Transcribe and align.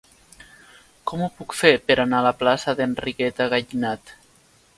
Com 1.11 1.21
ho 1.25 1.29
puc 1.41 1.53
fer 1.59 1.71
per 1.91 1.99
anar 2.05 2.23
a 2.23 2.27
la 2.29 2.33
plaça 2.41 2.75
d'Enriqueta 2.81 3.49
Gallinat? 3.55 4.17